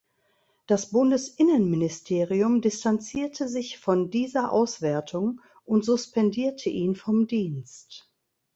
Das 0.65 0.89
Bundesinnenministerium 0.89 2.61
distanzierte 2.61 3.47
sich 3.47 3.77
von 3.77 4.09
dieser 4.09 4.51
Auswertung 4.51 5.41
und 5.63 5.85
suspendierte 5.85 6.71
ihn 6.71 6.95
vom 6.95 7.27
Dienst. 7.27 8.11